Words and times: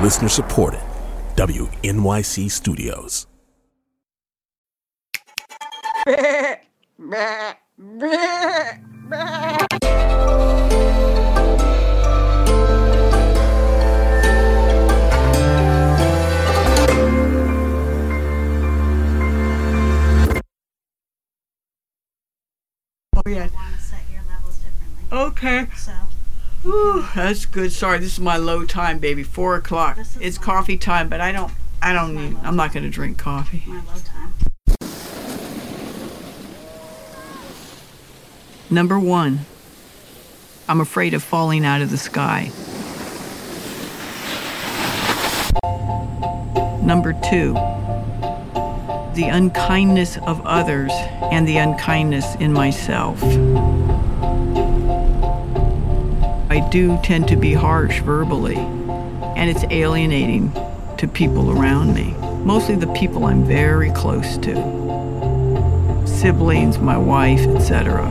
Listener 0.00 0.28
supported. 0.28 0.80
WNYC 1.36 2.50
Studios. 2.50 3.26
Oh 23.14 23.30
yeah. 23.30 23.48
want 23.54 23.76
to 23.76 23.82
set 23.82 24.00
your 24.10 24.22
levels 24.28 24.58
differently. 24.58 25.04
Okay. 25.12 25.66
So 25.76 25.92
Whew, 26.62 27.04
that's 27.14 27.44
good. 27.44 27.72
Sorry, 27.72 27.98
this 27.98 28.12
is 28.12 28.20
my 28.20 28.36
low 28.36 28.64
time, 28.64 29.00
baby. 29.00 29.24
Four 29.24 29.56
o'clock. 29.56 29.98
It's 30.20 30.36
fine. 30.36 30.44
coffee 30.44 30.76
time, 30.76 31.08
but 31.08 31.20
I 31.20 31.32
don't. 31.32 31.52
I 31.80 31.92
don't 31.92 32.14
need. 32.14 32.36
I'm 32.44 32.54
not 32.54 32.72
going 32.72 32.84
to 32.84 32.90
drink 32.90 33.18
coffee. 33.18 33.64
my 33.66 33.76
low 33.78 34.00
time. 34.04 34.32
Number 38.70 38.98
one. 38.98 39.40
I'm 40.68 40.80
afraid 40.80 41.12
of 41.14 41.24
falling 41.24 41.66
out 41.66 41.82
of 41.82 41.90
the 41.90 41.98
sky. 41.98 42.50
Number 46.80 47.12
two. 47.12 47.54
The 49.14 49.28
unkindness 49.30 50.16
of 50.18 50.40
others 50.46 50.92
and 51.32 51.46
the 51.46 51.56
unkindness 51.56 52.36
in 52.36 52.52
myself. 52.52 53.20
I 56.52 56.60
do 56.68 56.98
tend 57.02 57.28
to 57.28 57.36
be 57.36 57.54
harsh 57.54 58.00
verbally, 58.00 58.58
and 58.58 59.48
it's 59.48 59.64
alienating 59.70 60.52
to 60.98 61.08
people 61.08 61.50
around 61.50 61.94
me, 61.94 62.12
mostly 62.44 62.74
the 62.74 62.92
people 62.92 63.24
I'm 63.24 63.42
very 63.42 63.90
close 63.92 64.36
to 64.36 66.04
siblings, 66.06 66.76
my 66.76 66.98
wife, 66.98 67.40
etc. 67.40 68.06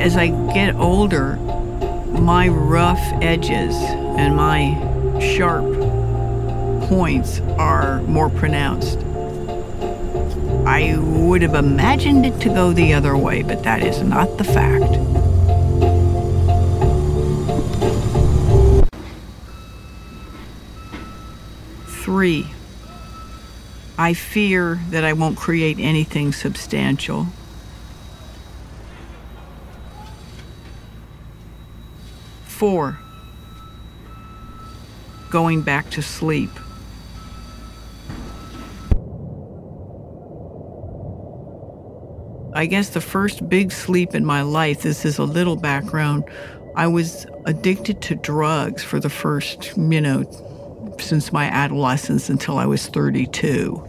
As 0.00 0.16
I 0.16 0.30
get 0.52 0.74
older, 0.74 1.36
my 1.36 2.48
rough 2.48 2.98
edges 3.22 3.76
and 3.76 4.34
my 4.34 4.74
sharp 5.20 5.64
points 6.88 7.38
are 7.56 8.02
more 8.02 8.30
pronounced. 8.30 8.98
I 10.66 10.98
would 10.98 11.42
have 11.42 11.54
imagined 11.54 12.26
it 12.26 12.40
to 12.40 12.48
go 12.48 12.72
the 12.72 12.94
other 12.94 13.16
way, 13.16 13.44
but 13.44 13.62
that 13.62 13.84
is 13.84 14.02
not 14.02 14.38
the 14.38 14.44
fact. 14.44 15.17
Three, 22.08 22.46
I 23.98 24.14
fear 24.14 24.80
that 24.88 25.04
I 25.04 25.12
won't 25.12 25.36
create 25.36 25.78
anything 25.78 26.32
substantial. 26.32 27.26
Four, 32.46 32.98
going 35.28 35.60
back 35.60 35.90
to 35.90 36.00
sleep. 36.00 36.48
I 42.54 42.64
guess 42.64 42.88
the 42.88 43.02
first 43.02 43.46
big 43.50 43.70
sleep 43.70 44.14
in 44.14 44.24
my 44.24 44.40
life, 44.40 44.80
this 44.80 45.04
is 45.04 45.18
a 45.18 45.24
little 45.24 45.56
background. 45.56 46.24
I 46.74 46.86
was 46.86 47.26
addicted 47.44 48.00
to 48.00 48.14
drugs 48.14 48.82
for 48.82 48.98
the 48.98 49.10
first, 49.10 49.76
you 49.76 50.00
know, 50.00 50.24
since 50.98 51.32
my 51.32 51.44
adolescence 51.44 52.28
until 52.28 52.58
I 52.58 52.66
was 52.66 52.86
32. 52.86 53.86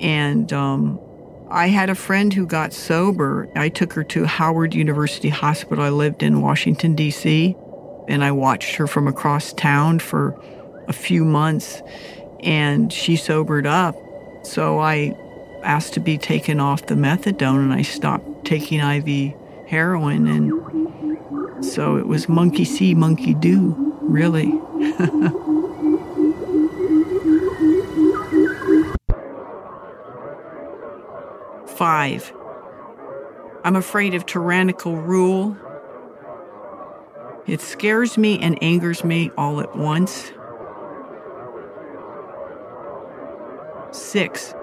And 0.00 0.52
um, 0.52 1.00
I 1.50 1.68
had 1.68 1.90
a 1.90 1.94
friend 1.94 2.32
who 2.32 2.46
got 2.46 2.72
sober. 2.72 3.48
I 3.56 3.68
took 3.68 3.92
her 3.94 4.04
to 4.04 4.24
Howard 4.24 4.74
University 4.74 5.28
Hospital. 5.28 5.84
I 5.84 5.90
lived 5.90 6.22
in 6.22 6.40
Washington, 6.40 6.94
D.C., 6.94 7.56
and 8.08 8.24
I 8.24 8.32
watched 8.32 8.76
her 8.76 8.86
from 8.86 9.06
across 9.06 9.52
town 9.52 9.98
for 9.98 10.40
a 10.88 10.92
few 10.92 11.24
months, 11.24 11.82
and 12.40 12.92
she 12.92 13.16
sobered 13.16 13.66
up. 13.66 13.96
So 14.42 14.78
I 14.78 15.16
asked 15.62 15.94
to 15.94 16.00
be 16.00 16.18
taken 16.18 16.60
off 16.60 16.86
the 16.86 16.94
methadone, 16.94 17.58
and 17.58 17.72
I 17.72 17.82
stopped 17.82 18.44
taking 18.44 18.80
IV 18.80 19.34
heroin. 19.68 20.26
And 20.26 21.64
so 21.64 21.96
it 21.96 22.06
was 22.06 22.28
monkey 22.28 22.64
see, 22.64 22.94
monkey 22.94 23.34
do, 23.34 23.96
really. 24.02 24.52
Five, 31.80 32.34
I'm 33.64 33.74
afraid 33.74 34.12
of 34.12 34.26
tyrannical 34.26 34.96
rule. 34.96 35.56
It 37.46 37.62
scares 37.62 38.18
me 38.18 38.38
and 38.38 38.62
angers 38.62 39.02
me 39.02 39.30
all 39.38 39.62
at 39.62 39.74
once. 39.74 40.30
Six, 43.92 44.54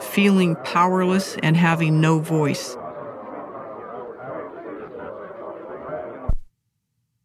feeling 0.00 0.56
powerless 0.64 1.36
and 1.42 1.58
having 1.58 2.00
no 2.00 2.20
voice. 2.20 2.78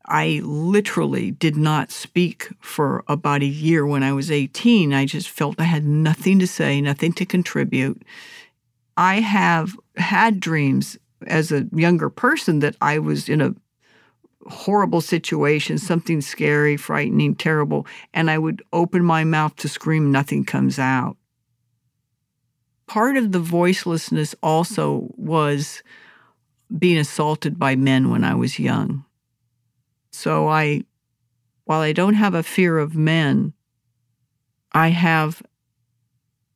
I 0.04 0.42
literally 0.44 1.32
did 1.32 1.56
not 1.56 1.90
speak 1.92 2.50
for 2.60 3.06
about 3.08 3.44
a 3.44 3.46
year 3.46 3.86
when 3.86 4.04
I 4.04 4.12
was 4.12 4.30
18. 4.30 4.94
I 4.94 5.06
just 5.06 5.30
felt 5.30 5.62
I 5.62 5.64
had 5.64 5.86
nothing 5.86 6.40
to 6.40 6.48
say, 6.48 6.82
nothing 6.82 7.14
to 7.14 7.26
contribute. 7.26 8.02
I 8.97 9.19
have 9.19 9.78
had 9.96 10.40
dreams 10.40 10.97
as 11.28 11.52
a 11.52 11.68
younger 11.72 12.09
person 12.09 12.59
that 12.59 12.75
I 12.81 12.97
was 12.97 13.30
in 13.30 13.41
a 13.41 13.56
horrible 14.47 15.02
situation, 15.02 15.78
something 15.78 16.19
scary, 16.19 16.78
frightening, 16.78 17.36
terrible, 17.36 17.86
and 18.13 18.31
I 18.31 18.40
would 18.40 18.63
open 18.74 19.03
my 19.03 19.24
mouth 19.24 19.56
to 19.57 19.69
scream, 19.69 20.12
nothing 20.12 20.44
comes 20.46 20.80
out. 20.80 21.16
Part 22.88 23.18
of 23.18 23.31
the 23.31 23.40
voicelessness 23.40 24.34
also 24.41 25.09
was 25.16 25.84
being 26.75 26.97
assaulted 26.97 27.59
by 27.59 27.75
men 27.75 28.09
when 28.09 28.24
I 28.24 28.34
was 28.34 28.57
young. 28.57 29.06
So 30.12 30.47
I, 30.47 30.84
while 31.66 31.81
I 31.81 31.91
don't 31.91 32.16
have 32.16 32.34
a 32.34 32.44
fear 32.44 32.78
of 32.78 32.96
men, 32.96 33.53
I 34.72 34.90
have 34.90 35.44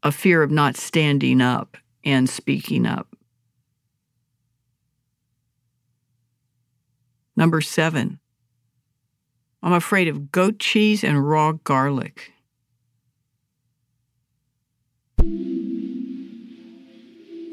a 0.04 0.12
fear 0.12 0.42
of 0.42 0.50
not 0.50 0.78
standing 0.78 1.42
up 1.42 1.78
and 2.04 2.30
speaking 2.30 2.86
up. 2.86 3.08
Number 7.36 7.62
seven, 7.62 8.20
I'm 9.64 9.74
afraid 9.74 10.08
of 10.08 10.32
goat 10.32 10.60
cheese 10.60 11.04
and 11.04 11.28
raw 11.28 11.54
garlic. 11.54 12.34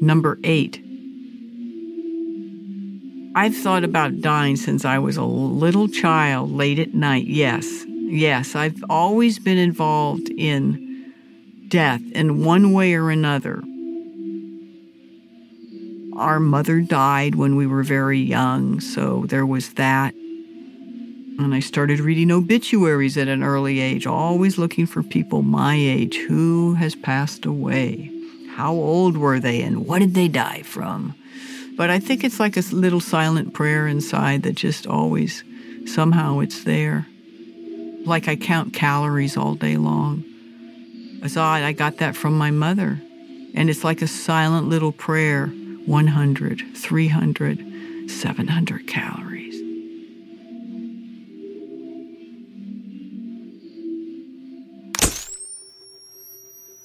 Number 0.01 0.39
eight, 0.43 0.81
I've 3.35 3.55
thought 3.55 3.83
about 3.83 4.21
dying 4.21 4.55
since 4.55 4.85
I 4.85 4.97
was 4.97 5.17
a 5.17 5.23
little 5.23 5.87
child 5.87 6.51
late 6.51 6.79
at 6.79 6.93
night. 6.93 7.27
Yes, 7.27 7.65
yes, 7.87 8.55
I've 8.55 8.83
always 8.89 9.39
been 9.39 9.57
involved 9.57 10.29
in 10.29 11.13
death 11.67 12.01
in 12.13 12.43
one 12.43 12.73
way 12.73 12.95
or 12.95 13.09
another. 13.11 13.61
Our 16.19 16.41
mother 16.41 16.81
died 16.81 17.35
when 17.35 17.55
we 17.55 17.65
were 17.65 17.81
very 17.81 18.19
young, 18.19 18.81
so 18.81 19.23
there 19.27 19.45
was 19.45 19.75
that. 19.75 20.13
And 20.13 21.55
I 21.55 21.61
started 21.61 22.01
reading 22.01 22.29
obituaries 22.29 23.17
at 23.17 23.29
an 23.29 23.41
early 23.41 23.79
age, 23.79 24.05
always 24.05 24.57
looking 24.57 24.85
for 24.85 25.01
people 25.01 25.43
my 25.43 25.75
age 25.75 26.17
who 26.17 26.73
has 26.73 26.93
passed 26.93 27.45
away. 27.45 28.11
How 28.49 28.73
old 28.73 29.15
were 29.15 29.39
they 29.39 29.61
and 29.61 29.87
what 29.87 29.99
did 29.99 30.13
they 30.13 30.27
die 30.27 30.63
from? 30.63 31.15
But 31.77 31.89
I 31.89 31.99
think 31.99 32.25
it's 32.25 32.41
like 32.41 32.57
a 32.57 32.63
little 32.73 32.99
silent 32.99 33.53
prayer 33.53 33.87
inside 33.87 34.43
that 34.43 34.55
just 34.55 34.85
always, 34.85 35.45
somehow, 35.85 36.39
it's 36.39 36.65
there. 36.65 37.07
like 38.05 38.27
I 38.27 38.35
count 38.35 38.73
calories 38.73 39.37
all 39.37 39.55
day 39.55 39.77
long. 39.77 40.25
It's 41.23 41.37
odd, 41.37 41.63
I 41.63 41.71
got 41.71 41.99
that 41.99 42.17
from 42.17 42.37
my 42.37 42.51
mother. 42.51 43.01
And 43.55 43.69
it's 43.69 43.85
like 43.85 44.01
a 44.01 44.07
silent 44.07 44.67
little 44.67 44.91
prayer 44.91 45.49
100, 45.89 46.61
300, 46.75 48.11
700 48.11 48.87
calories. 48.87 49.59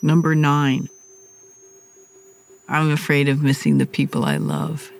Number 0.00 0.34
nine, 0.34 0.88
I'm 2.66 2.90
afraid 2.90 3.28
of 3.28 3.42
missing 3.42 3.76
the 3.76 3.84
people 3.84 4.24
I 4.24 4.38
love. 4.38 4.90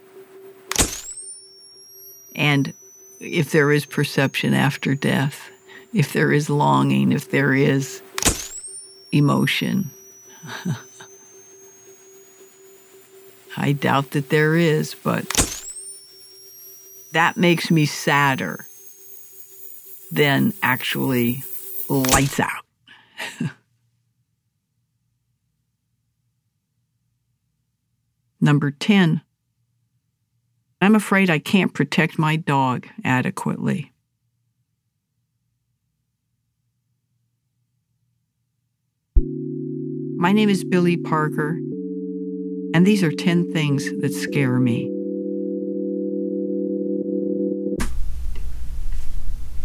And 2.37 2.75
if 3.21 3.53
there 3.53 3.73
is 3.73 3.87
perception 3.87 4.53
after 4.53 4.95
death, 4.95 5.49
if 5.95 6.13
there 6.13 6.31
is 6.31 6.51
longing, 6.51 7.11
if 7.11 7.31
there 7.31 7.55
is 7.55 8.03
emotion. 9.13 9.91
I 13.57 13.73
doubt 13.73 14.11
that 14.11 14.29
there 14.31 14.57
is, 14.57 14.95
but 14.95 15.67
that 17.13 17.37
makes 17.37 17.71
me 17.71 17.87
sadder 17.87 18.67
than 20.11 20.53
actually 20.63 21.45
lights 21.89 22.41
out. 22.41 22.65
Number 28.41 28.71
10. 28.71 29.23
I'm 30.81 30.95
afraid 30.95 31.31
I 31.31 31.39
can't 31.39 31.73
protect 31.73 32.19
my 32.19 32.37
dog 32.37 32.87
adequately. 33.05 33.93
My 39.17 40.33
name 40.33 40.49
is 40.49 40.65
Billie 40.65 40.97
Parker, 40.97 41.59
and 42.75 42.85
these 42.85 43.03
are 43.05 43.13
10 43.13 43.53
things 43.53 43.89
that 44.01 44.13
scare 44.13 44.59
me. 44.59 44.91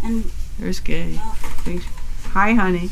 And 0.04 0.30
There's 0.60 0.78
Gay. 0.78 1.18
Oh. 1.18 1.36
Hi, 2.32 2.52
honey. 2.52 2.90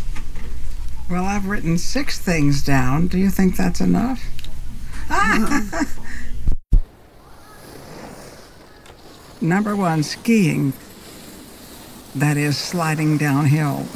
Well, 1.09 1.25
I've 1.25 1.47
written 1.47 1.79
six 1.79 2.19
things 2.19 2.65
down. 2.65 3.07
Do 3.07 3.17
you 3.17 3.31
think 3.31 3.57
that's 3.57 3.81
enough? 3.81 4.21
Number 9.41 9.77
one, 9.77 10.03
skiing. 10.03 10.73
That 12.17 12.37
is 12.37 12.59
sliding 12.59 13.19
downhill. 13.19 13.87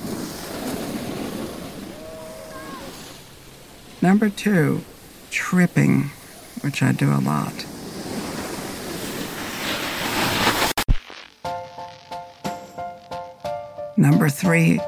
Number 4.01 4.31
two, 4.31 4.85
tripping, 5.33 6.11
which 6.61 6.83
I 6.83 6.93
do 6.93 7.11
a 7.11 7.19
lot. 7.19 7.53
Number 13.97 14.29
three, 14.29 14.79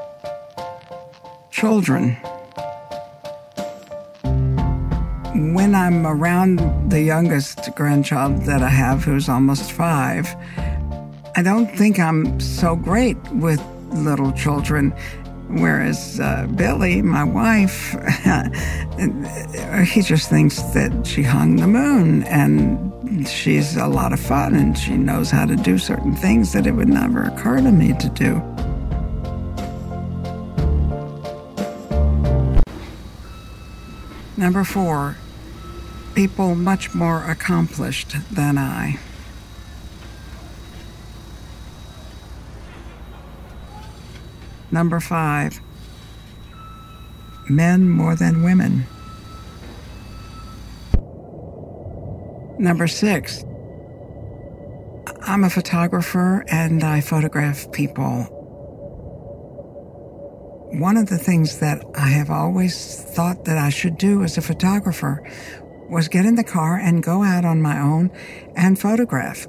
children. 1.49 2.15
When 5.53 5.73
I'm 5.73 6.05
around 6.05 6.91
the 6.91 7.01
youngest 7.01 7.73
grandchild 7.75 8.43
that 8.43 8.61
I 8.61 8.69
have, 8.69 9.03
who's 9.03 9.27
almost 9.27 9.71
five, 9.71 10.27
I 11.35 11.41
don't 11.41 11.75
think 11.75 11.99
I'm 11.99 12.39
so 12.39 12.75
great 12.75 13.17
with 13.31 13.61
little 13.91 14.31
children. 14.33 14.93
Whereas 15.49 16.19
uh, 16.19 16.47
Billie, 16.55 17.01
my 17.01 17.23
wife, 17.23 17.91
he 19.87 20.01
just 20.01 20.29
thinks 20.29 20.61
that 20.73 21.05
she 21.05 21.23
hung 21.23 21.55
the 21.55 21.67
moon 21.67 22.23
and 22.23 23.27
she's 23.27 23.77
a 23.77 23.87
lot 23.87 24.11
of 24.11 24.19
fun 24.19 24.55
and 24.55 24.77
she 24.77 24.97
knows 24.97 25.29
how 25.31 25.45
to 25.45 25.55
do 25.55 25.77
certain 25.77 26.15
things 26.15 26.51
that 26.53 26.67
it 26.67 26.71
would 26.71 26.89
never 26.89 27.23
occur 27.23 27.57
to 27.57 27.71
me 27.71 27.93
to 27.99 28.09
do. 28.09 28.41
Number 34.37 34.63
four, 34.63 35.15
people 36.13 36.55
much 36.55 36.93
more 36.93 37.23
accomplished 37.29 38.15
than 38.31 38.57
I. 38.57 38.99
Number 44.75 44.99
five, 44.99 45.61
men 47.47 47.87
more 47.87 48.13
than 48.13 48.43
women. 48.43 48.85
Number 52.59 52.85
six, 52.85 53.45
I'm 55.21 55.45
a 55.45 55.49
photographer 55.49 56.43
and 56.49 56.83
I 56.83 56.99
photograph 56.99 57.71
people. 57.71 58.23
One 60.73 60.97
of 60.97 61.07
the 61.07 61.19
things 61.19 61.59
that 61.59 61.81
I 61.95 62.09
have 62.09 62.29
always 62.29 63.01
thought 63.01 63.45
that 63.45 63.57
I 63.57 63.69
should 63.69 63.97
do 63.97 64.23
as 64.23 64.37
a 64.37 64.41
photographer 64.41 65.25
was 65.89 66.09
get 66.09 66.25
in 66.25 66.35
the 66.35 66.43
car 66.43 66.75
and 66.75 67.01
go 67.01 67.23
out 67.23 67.45
on 67.45 67.61
my 67.61 67.79
own 67.79 68.11
and 68.57 68.77
photograph. 68.77 69.47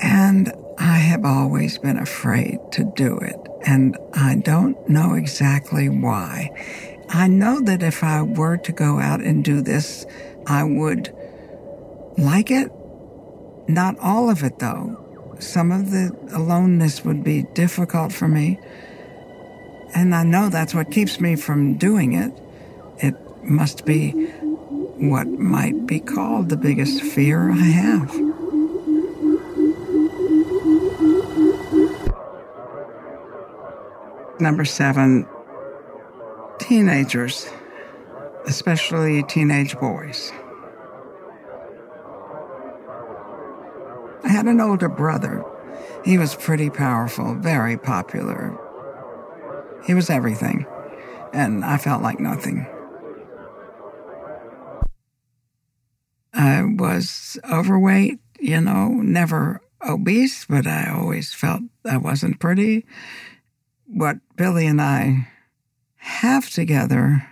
And 0.00 0.52
I 0.78 0.98
have 0.98 1.24
always 1.24 1.76
been 1.76 1.98
afraid 1.98 2.60
to 2.70 2.84
do 2.94 3.18
it, 3.18 3.49
and 3.66 3.96
I 4.14 4.36
don't 4.36 4.88
know 4.88 5.14
exactly 5.14 5.88
why. 5.88 6.50
I 7.08 7.26
know 7.26 7.60
that 7.60 7.82
if 7.82 8.02
I 8.04 8.22
were 8.22 8.56
to 8.58 8.72
go 8.72 8.98
out 9.00 9.20
and 9.20 9.44
do 9.44 9.60
this, 9.60 10.06
I 10.46 10.62
would 10.62 11.14
like 12.16 12.50
it. 12.50 12.70
Not 13.68 13.98
all 13.98 14.30
of 14.30 14.42
it, 14.42 14.58
though. 14.58 14.96
Some 15.38 15.72
of 15.72 15.90
the 15.90 16.16
aloneness 16.32 17.04
would 17.04 17.24
be 17.24 17.42
difficult 17.54 18.12
for 18.12 18.28
me. 18.28 18.58
And 19.94 20.14
I 20.14 20.22
know 20.22 20.48
that's 20.48 20.74
what 20.74 20.90
keeps 20.90 21.20
me 21.20 21.36
from 21.36 21.74
doing 21.76 22.12
it. 22.12 22.32
It 22.98 23.14
must 23.42 23.84
be 23.84 24.10
what 24.10 25.26
might 25.26 25.86
be 25.86 25.98
called 25.98 26.48
the 26.48 26.56
biggest 26.56 27.02
fear 27.02 27.50
I 27.50 27.56
have. 27.56 28.29
Number 34.40 34.64
seven, 34.64 35.28
teenagers, 36.58 37.46
especially 38.46 39.22
teenage 39.24 39.78
boys. 39.78 40.32
I 44.24 44.28
had 44.28 44.46
an 44.46 44.62
older 44.62 44.88
brother. 44.88 45.44
He 46.06 46.16
was 46.16 46.34
pretty 46.34 46.70
powerful, 46.70 47.34
very 47.34 47.76
popular. 47.76 48.56
He 49.84 49.92
was 49.92 50.08
everything, 50.08 50.64
and 51.34 51.62
I 51.62 51.76
felt 51.76 52.02
like 52.02 52.18
nothing. 52.18 52.66
I 56.32 56.62
was 56.64 57.38
overweight, 57.50 58.20
you 58.38 58.62
know, 58.62 58.88
never 58.88 59.60
obese, 59.86 60.46
but 60.46 60.66
I 60.66 60.90
always 60.90 61.34
felt 61.34 61.60
I 61.84 61.98
wasn't 61.98 62.40
pretty. 62.40 62.86
What 63.92 64.18
Billie 64.36 64.66
and 64.66 64.80
I 64.80 65.28
have 65.96 66.48
together, 66.48 67.26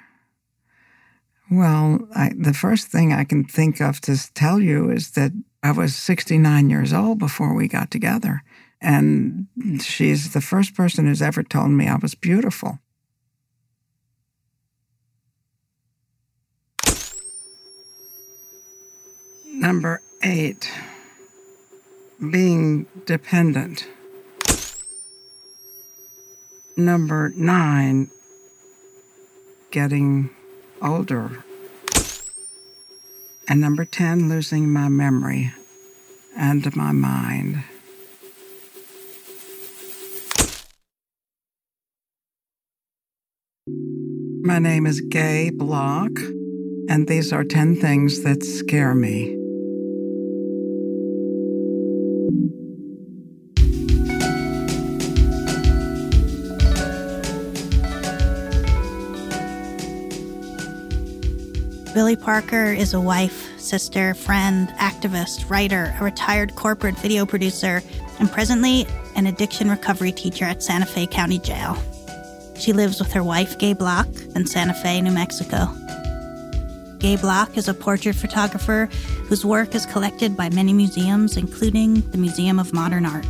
well, 1.51 2.09
I, 2.15 2.33
the 2.37 2.53
first 2.53 2.89
thing 2.89 3.13
I 3.13 3.25
can 3.25 3.45
think 3.45 3.81
of 3.81 4.01
to 4.03 4.17
tell 4.35 4.61
you 4.61 4.91
is 4.91 5.13
that 5.13 5.33
I 5.63 5.71
was 5.71 5.95
69 5.95 6.69
years 6.69 6.93
old 6.93 7.19
before 7.19 7.55
we 7.55 7.69
got 7.69 7.91
together. 7.91 8.43
And 8.81 9.47
she's 9.81 10.33
the 10.33 10.41
first 10.41 10.75
person 10.75 11.07
who's 11.07 11.23
ever 11.23 11.43
told 11.43 11.71
me 11.71 11.89
I 11.89 11.97
was 11.97 12.15
beautiful. 12.15 12.79
Number 19.47 20.01
eight, 20.23 20.71
being 22.31 22.87
dependent. 23.07 23.89
Number 26.79 27.33
nine, 27.35 28.09
getting 29.73 30.31
older. 30.81 31.43
And 33.49 33.61
number 33.61 33.85
10, 33.85 34.29
losing 34.29 34.73
my 34.73 34.89
memory 34.89 35.53
and 36.37 36.77
my 36.77 36.93
mind. 36.93 37.65
My 44.45 44.61
name 44.61 44.87
is 44.87 45.01
Gay 45.01 45.51
Block, 45.51 46.13
and 46.89 47.09
these 47.09 47.33
are 47.33 47.43
10 47.43 47.75
things 47.75 48.23
that 48.23 48.45
scare 48.45 48.95
me. 48.95 49.38
Billie 61.99 62.15
Parker 62.15 62.67
is 62.67 62.95
a 62.95 63.01
wife, 63.01 63.59
sister, 63.59 64.15
friend, 64.15 64.69
activist, 64.79 65.51
writer, 65.51 65.93
a 65.99 66.05
retired 66.05 66.55
corporate 66.55 66.97
video 66.97 67.27
producer, 67.27 67.83
and 68.21 68.31
presently 68.31 68.87
an 69.17 69.27
addiction 69.27 69.69
recovery 69.69 70.13
teacher 70.13 70.45
at 70.45 70.63
Santa 70.63 70.87
Fe 70.87 71.09
County 71.09 71.41
Jail. 71.41 71.77
She 72.57 72.73
lives 72.73 73.01
with 73.01 73.13
her 73.15 73.25
wife, 73.25 73.59
Gay 73.59 73.73
Block, 73.73 74.07
in 74.37 74.47
Santa 74.47 74.75
Fe, 74.75 75.01
New 75.01 75.11
Mexico. 75.11 75.75
Gay 77.01 77.17
Block 77.17 77.57
is 77.57 77.67
a 77.67 77.75
portrait 77.75 78.15
photographer 78.15 78.89
whose 79.25 79.45
work 79.45 79.75
is 79.75 79.85
collected 79.85 80.37
by 80.37 80.51
many 80.51 80.73
museums, 80.73 81.37
including 81.37 82.09
the 82.13 82.19
Museum 82.19 82.61
of 82.61 82.73
Modern 82.73 83.07
Art. 83.07 83.27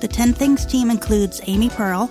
The 0.00 0.08
10 0.08 0.34
Things 0.34 0.64
team 0.64 0.92
includes 0.92 1.40
Amy 1.48 1.70
Pearl, 1.70 2.08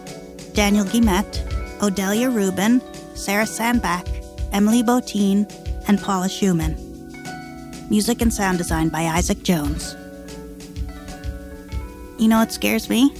Daniel 0.52 0.84
Guimet, 0.84 1.48
Odelia 1.80 2.36
Rubin, 2.36 2.82
Sarah 3.20 3.46
Sandbach, 3.46 4.08
Emily 4.54 4.82
Botein, 4.82 5.46
and 5.90 6.02
Paula 6.02 6.28
Szuchman. 6.28 6.80
Music 7.90 8.22
and 8.22 8.34
sound 8.34 8.58
design 8.58 8.88
by 8.88 9.02
Isaac 9.02 9.44
Jones. 9.44 9.98
You 12.18 12.30
know 12.30 12.38
what 12.38 12.54
scares 12.54 12.90
me? 12.90 13.14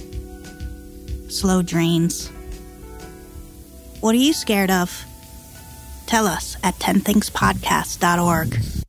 Slow 1.28 1.60
drains. 1.60 2.28
What 4.00 4.14
are 4.14 4.18
you 4.18 4.32
scared 4.32 4.70
of? 4.70 5.04
Tell 6.06 6.26
us 6.26 6.56
at 6.62 6.78
10thingspodcast.org. 6.78 8.79